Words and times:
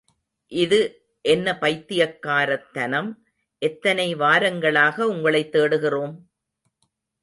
இது 0.47 0.79
என்ன 1.21 1.57
பைத்தியக்காரத்தனம், 1.61 3.25
எத்தனை 3.59 4.15
வாரங்களாக 4.15 5.01
உங்களைத் 5.01 5.51
தேடுகிறோம்? 5.51 6.29